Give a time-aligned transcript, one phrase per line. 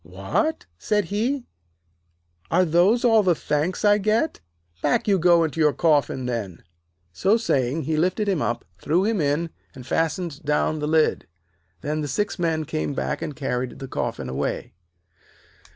[0.03, 1.45] 'What!' said he,
[2.49, 4.39] 'are those all the thanks I get?
[4.81, 6.63] Back you go into your coffin then.'
[7.13, 11.27] So saying, he lifted him up, threw him in, and fastened down the lid.
[11.81, 14.73] Then the six men came back and carried the coffin away.